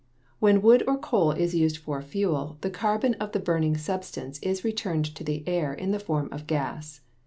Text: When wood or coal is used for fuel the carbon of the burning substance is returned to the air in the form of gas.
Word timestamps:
When 0.39 0.63
wood 0.63 0.83
or 0.87 0.97
coal 0.97 1.29
is 1.33 1.53
used 1.53 1.77
for 1.77 2.01
fuel 2.01 2.57
the 2.61 2.71
carbon 2.71 3.13
of 3.19 3.33
the 3.33 3.39
burning 3.39 3.77
substance 3.77 4.39
is 4.41 4.63
returned 4.65 5.05
to 5.15 5.23
the 5.23 5.47
air 5.47 5.75
in 5.75 5.91
the 5.91 5.99
form 5.99 6.27
of 6.31 6.47
gas. 6.47 7.01